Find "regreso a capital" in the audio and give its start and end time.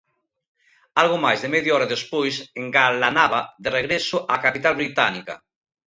3.77-4.73